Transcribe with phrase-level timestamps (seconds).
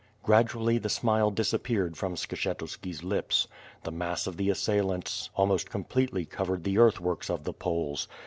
[0.23, 3.47] Gradually the smile disappeared from Skshetuski's lips.
[3.83, 8.07] The mass of the assailants almost completely covered the earthworks of the Poles.